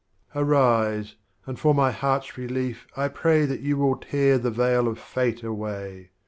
[0.35, 1.15] Arise,
[1.45, 6.09] and for my Heart's Relief I pray Tliatyou will tear the Veil of Fate away.